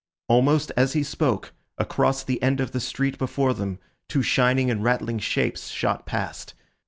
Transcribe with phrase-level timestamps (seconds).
[0.27, 3.77] Almost as he spoke, across the end of the street before them
[4.09, 6.55] two shining and rattling shapes shot past.